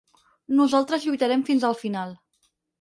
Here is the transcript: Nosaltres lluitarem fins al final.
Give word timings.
Nosaltres 0.59 1.05
lluitarem 1.07 1.45
fins 1.53 1.69
al 1.71 1.79
final. 1.85 2.19